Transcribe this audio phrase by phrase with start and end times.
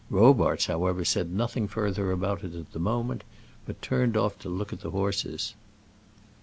[0.09, 3.23] Robarts, however, said nothing further about it at the moment,
[3.67, 5.53] but turned off to look at the horses.